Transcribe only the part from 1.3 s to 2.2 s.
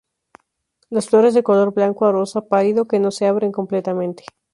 de color blanco a